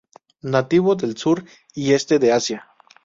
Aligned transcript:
Nativo 0.41 0.95
del 0.95 1.15
sur 1.15 1.45
y 1.75 1.93
este 1.93 2.17
de 2.17 2.31
Asia. 2.31 2.67